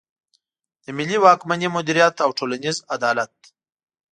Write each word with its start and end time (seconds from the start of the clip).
د 0.83 0.85
ملي 0.97 1.17
واکمني 1.25 1.67
مدیریت 1.75 2.15
او 2.25 2.29
ټولنیز 2.37 2.77
عدالت. 2.95 3.33